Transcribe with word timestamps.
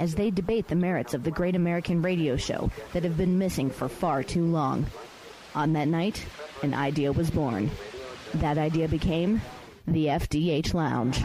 as 0.00 0.14
they 0.14 0.30
debate 0.30 0.66
the 0.66 0.74
merits 0.74 1.12
of 1.12 1.22
the 1.24 1.30
great 1.30 1.54
American 1.54 2.00
radio 2.00 2.34
show 2.34 2.70
that 2.94 3.04
have 3.04 3.18
been 3.18 3.38
missing 3.38 3.68
for 3.68 3.86
far 3.86 4.22
too 4.22 4.46
long. 4.46 4.86
On 5.54 5.74
that 5.74 5.88
night, 5.88 6.24
an 6.62 6.72
idea 6.72 7.12
was 7.12 7.30
born. 7.30 7.70
That 8.34 8.56
idea 8.56 8.88
became 8.88 9.42
the 9.86 10.06
FDH 10.06 10.72
Lounge. 10.72 11.22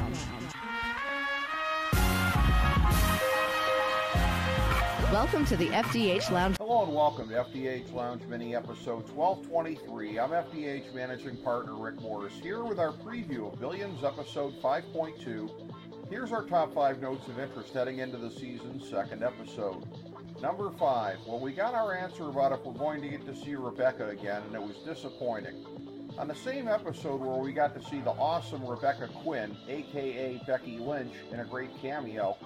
Welcome 5.13 5.45
to 5.45 5.55
the 5.55 5.67
FDH 5.67 6.29
Lounge. 6.29 6.57
Hello 6.57 6.83
and 6.83 6.93
welcome 6.93 7.29
to 7.29 7.35
FDH 7.35 7.93
Lounge 7.93 8.23
Mini 8.23 8.57
Episode 8.57 9.07
1223. 9.09 10.19
I'm 10.19 10.31
FDH 10.31 10.93
Managing 10.93 11.37
Partner 11.37 11.75
Rick 11.75 12.01
Morris 12.01 12.33
here 12.41 12.65
with 12.65 12.79
our 12.79 12.91
preview 12.91 13.53
of 13.53 13.57
Billions 13.57 14.03
Episode 14.03 14.61
5.2. 14.61 15.49
Here's 16.09 16.31
our 16.31 16.43
top 16.43 16.73
five 16.75 17.01
notes 17.01 17.27
of 17.27 17.39
interest 17.39 17.73
heading 17.73 17.97
into 17.97 18.17
the 18.17 18.29
season's 18.29 18.87
second 18.87 19.23
episode. 19.23 19.83
Number 20.39 20.69
five. 20.77 21.17
Well, 21.25 21.39
we 21.39 21.51
got 21.51 21.73
our 21.73 21.95
answer 21.95 22.29
about 22.29 22.51
if 22.51 22.63
we're 22.63 22.73
going 22.73 23.01
to 23.01 23.09
get 23.09 23.25
to 23.25 23.35
see 23.35 23.55
Rebecca 23.55 24.09
again, 24.09 24.43
and 24.45 24.53
it 24.53 24.61
was 24.61 24.77
disappointing. 24.85 25.65
On 26.19 26.27
the 26.27 26.35
same 26.35 26.67
episode 26.67 27.21
where 27.21 27.39
we 27.39 27.53
got 27.53 27.73
to 27.73 27.89
see 27.89 28.01
the 28.01 28.11
awesome 28.11 28.63
Rebecca 28.65 29.09
Quin, 29.23 29.57
aka 29.67 30.39
Becky 30.45 30.77
Lynch, 30.77 31.13
in 31.31 31.39
a 31.39 31.45
great 31.45 31.71
cameo, 31.81 32.37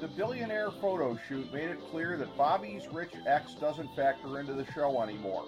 the 0.00 0.08
billionaire 0.08 0.70
photo 0.70 1.18
shoot 1.28 1.52
made 1.52 1.70
it 1.70 1.80
clear 1.90 2.16
that 2.18 2.36
Bobby's 2.36 2.86
rich 2.92 3.14
ex 3.26 3.54
doesn't 3.54 3.94
factor 3.96 4.38
into 4.38 4.52
the 4.52 4.64
show 4.72 5.02
anymore. 5.02 5.44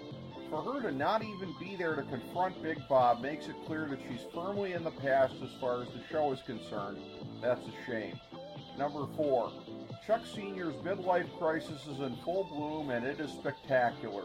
For 0.51 0.61
her 0.63 0.81
to 0.81 0.91
not 0.91 1.23
even 1.23 1.55
be 1.61 1.77
there 1.77 1.95
to 1.95 2.03
confront 2.03 2.61
Big 2.61 2.85
Bob 2.89 3.21
makes 3.21 3.47
it 3.47 3.55
clear 3.65 3.85
that 3.85 3.99
she's 4.01 4.27
firmly 4.33 4.73
in 4.73 4.83
the 4.83 4.91
past 4.91 5.35
as 5.41 5.49
far 5.61 5.81
as 5.81 5.87
the 5.87 6.03
show 6.11 6.33
is 6.33 6.41
concerned. 6.41 6.97
That's 7.41 7.61
a 7.61 7.85
shame. 7.89 8.19
Number 8.77 9.07
4. 9.15 9.49
Chuck 10.05 10.25
Sr.'s 10.25 10.75
midlife 10.83 11.31
crisis 11.39 11.87
is 11.87 12.01
in 12.01 12.17
full 12.17 12.43
bloom 12.43 12.89
and 12.89 13.05
it 13.05 13.21
is 13.21 13.31
spectacular. 13.31 14.23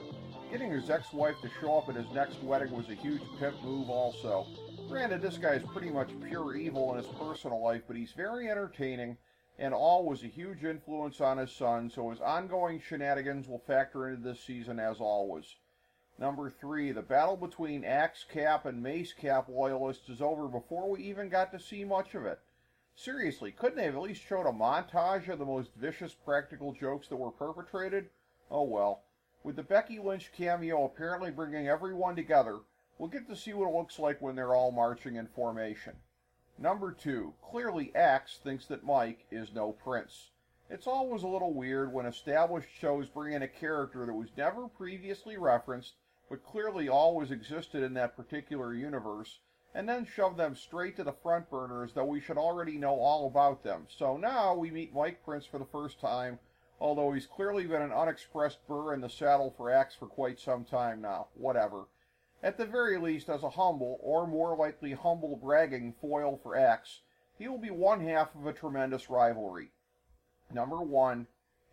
Getting 0.50 0.72
his 0.72 0.90
ex-wife 0.90 1.36
to 1.42 1.50
show 1.60 1.78
up 1.78 1.88
at 1.88 1.94
his 1.94 2.10
next 2.12 2.42
wedding 2.42 2.72
was 2.72 2.88
a 2.88 2.94
huge 2.94 3.22
pimp 3.38 3.62
move 3.62 3.88
also. 3.88 4.48
Granted, 4.88 5.22
this 5.22 5.38
guy 5.38 5.52
is 5.52 5.62
pretty 5.72 5.90
much 5.90 6.10
pure 6.26 6.56
evil 6.56 6.90
in 6.90 6.96
his 6.96 7.12
personal 7.20 7.62
life, 7.62 7.82
but 7.86 7.96
he's 7.96 8.10
very 8.10 8.50
entertaining 8.50 9.16
and 9.60 9.72
all 9.72 10.04
was 10.04 10.24
a 10.24 10.26
huge 10.26 10.64
influence 10.64 11.20
on 11.20 11.38
his 11.38 11.52
son, 11.52 11.88
so 11.88 12.10
his 12.10 12.20
ongoing 12.20 12.80
shenanigans 12.80 13.46
will 13.46 13.62
factor 13.64 14.08
into 14.08 14.22
this 14.22 14.42
season 14.42 14.80
as 14.80 14.98
always. 14.98 15.54
Number 16.18 16.48
three, 16.48 16.92
the 16.92 17.02
battle 17.02 17.36
between 17.36 17.84
Axe 17.84 18.24
Cap 18.24 18.64
and 18.64 18.82
Mase 18.82 19.12
Cap 19.12 19.50
loyalists 19.50 20.08
is 20.08 20.22
over 20.22 20.48
before 20.48 20.88
we 20.88 21.02
even 21.02 21.28
got 21.28 21.52
to 21.52 21.60
see 21.60 21.84
much 21.84 22.14
of 22.14 22.24
it. 22.24 22.40
Seriously, 22.94 23.52
couldn't 23.52 23.76
they 23.76 23.84
have 23.84 23.96
at 23.96 24.00
least 24.00 24.22
showed 24.22 24.46
a 24.46 24.52
montage 24.52 25.28
of 25.28 25.38
the 25.38 25.44
most 25.44 25.74
vicious 25.74 26.14
practical 26.14 26.72
jokes 26.72 27.08
that 27.08 27.16
were 27.16 27.30
perpetrated? 27.30 28.08
Oh 28.50 28.62
well. 28.62 29.02
With 29.44 29.56
the 29.56 29.62
Becky 29.62 29.98
Lynch 29.98 30.32
cameo 30.32 30.84
apparently 30.84 31.30
bringing 31.30 31.68
everyone 31.68 32.16
together, 32.16 32.60
we'll 32.96 33.10
get 33.10 33.28
to 33.28 33.36
see 33.36 33.52
what 33.52 33.68
it 33.68 33.76
looks 33.76 33.98
like 33.98 34.22
when 34.22 34.36
they're 34.36 34.54
all 34.54 34.72
marching 34.72 35.16
in 35.16 35.26
formation. 35.26 35.96
Number 36.58 36.92
two, 36.92 37.34
clearly 37.42 37.94
Axe 37.94 38.38
thinks 38.38 38.64
that 38.68 38.82
Mike 38.82 39.26
is 39.30 39.52
no 39.52 39.72
prince. 39.72 40.30
It's 40.70 40.86
always 40.86 41.22
a 41.22 41.28
little 41.28 41.52
weird 41.52 41.92
when 41.92 42.06
established 42.06 42.70
shows 42.70 43.06
bring 43.06 43.34
in 43.34 43.42
a 43.42 43.48
character 43.48 44.06
that 44.06 44.14
was 44.14 44.34
never 44.36 44.66
previously 44.66 45.36
referenced, 45.36 45.92
but 46.28 46.44
clearly 46.44 46.88
always 46.88 47.30
existed 47.30 47.82
in 47.82 47.94
that 47.94 48.16
particular 48.16 48.74
universe, 48.74 49.40
and 49.74 49.88
then 49.88 50.04
shove 50.04 50.36
them 50.36 50.54
straight 50.54 50.96
to 50.96 51.04
the 51.04 51.12
front 51.12 51.48
burner 51.50 51.84
as 51.84 51.92
though 51.92 52.04
we 52.04 52.20
should 52.20 52.38
already 52.38 52.78
know 52.78 52.98
all 52.98 53.26
about 53.26 53.62
them. 53.62 53.86
So 53.88 54.16
now 54.16 54.54
we 54.54 54.70
meet 54.70 54.94
Mike 54.94 55.24
Prince 55.24 55.46
for 55.46 55.58
the 55.58 55.64
first 55.64 56.00
time, 56.00 56.38
although 56.80 57.12
he's 57.12 57.26
clearly 57.26 57.66
been 57.66 57.82
an 57.82 57.92
unexpressed 57.92 58.66
burr 58.66 58.94
in 58.94 59.00
the 59.00 59.10
saddle 59.10 59.54
for 59.56 59.70
Axe 59.70 59.94
for 59.94 60.06
quite 60.06 60.40
some 60.40 60.64
time 60.64 61.00
now. 61.00 61.28
Whatever 61.34 61.86
at 62.42 62.58
the 62.58 62.66
very 62.66 62.98
least 62.98 63.28
as 63.28 63.42
a 63.42 63.50
humble, 63.50 63.98
or 64.02 64.26
more 64.26 64.56
likely 64.56 64.92
humble 64.92 65.36
bragging 65.36 65.94
foil 66.00 66.38
for 66.42 66.56
Axe, 66.56 67.00
he 67.38 67.48
will 67.48 67.58
be 67.58 67.70
one 67.70 68.00
half 68.00 68.34
of 68.34 68.46
a 68.46 68.52
tremendous 68.52 69.08
rivalry. 69.10 69.72
Number 70.52 70.80
one, 70.82 71.26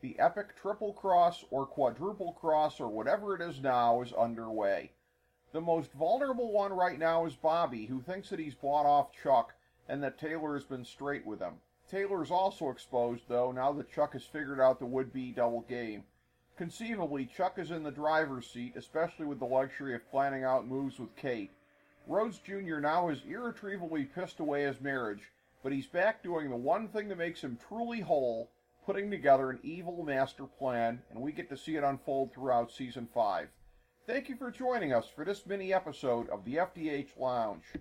the 0.04 0.20
epic 0.20 0.54
triple 0.62 0.92
cross 0.92 1.46
or 1.50 1.66
quadruple 1.66 2.34
cross 2.34 2.82
or 2.82 2.90
whatever 2.90 3.36
it 3.36 3.42
is 3.42 3.62
now 3.62 4.02
is 4.02 4.12
underway. 4.12 4.92
The 5.54 5.62
most 5.62 5.94
vulnerable 5.94 6.52
one 6.52 6.74
right 6.74 7.00
now 7.00 7.26
is 7.26 7.38
Bobby, 7.38 7.86
who 7.86 8.02
thinks 8.02 8.30
that 8.30 8.40
he's 8.40 8.54
bought 8.54 8.86
off 8.86 9.14
Chuck 9.14 9.56
and 9.88 10.04
that 10.04 10.18
Taylor 10.18 10.56
has 10.56 10.66
been 10.66 10.84
straight 10.84 11.26
with 11.26 11.40
him. 11.40 11.54
Taylor 11.90 12.22
is 12.22 12.32
also 12.32 12.70
exposed, 12.70 13.24
though, 13.30 13.54
now 13.54 13.72
that 13.72 13.94
Chuck 13.94 14.12
has 14.12 14.26
figured 14.26 14.60
out 14.60 14.80
the 14.80 14.86
would 14.86 15.14
be 15.14 15.32
double 15.32 15.62
game. 15.62 16.04
Conceivably, 16.58 17.26
Chuck 17.26 17.58
is 17.58 17.72
in 17.72 17.84
the 17.84 17.90
driver's 17.90 18.50
seat, 18.50 18.76
especially 18.76 19.26
with 19.26 19.40
the 19.40 19.46
luxury 19.46 19.96
of 19.96 20.12
planning 20.12 20.44
out 20.44 20.68
moves 20.68 21.00
with 21.00 21.16
Kate. 21.16 21.52
Rhodes 22.08 22.40
Jr. 22.40 22.80
now 22.82 23.08
has 23.08 23.24
irretrievably 23.26 24.04
pissed 24.04 24.42
away 24.42 24.64
his 24.64 24.82
marriage, 24.82 25.32
but 25.64 25.72
he's 25.72 25.88
back 25.88 26.22
doing 26.22 26.50
the 26.50 26.58
one 26.58 26.90
thing 26.90 27.08
that 27.08 27.18
makes 27.18 27.42
him 27.42 27.58
truly 27.70 28.02
whole, 28.02 28.50
putting 28.86 29.10
together 29.10 29.50
an 29.50 29.60
evil 29.64 30.04
master 30.04 30.46
plan, 30.46 31.02
and 31.12 31.22
we 31.22 31.32
get 31.32 31.50
to 31.50 31.58
see 31.58 31.76
it 31.76 31.84
unfold 31.84 32.34
throughout 32.34 32.72
season 32.72 33.08
5. 33.14 33.48
Thank 34.06 34.28
you 34.28 34.36
for 34.36 34.52
joining 34.52 34.94
us 34.94 35.08
for 35.08 35.24
this 35.24 35.46
mini 35.46 35.74
episode 35.74 36.30
of 36.30 36.44
the 36.44 36.56
FDH 36.56 37.18
Lounge. 37.18 37.64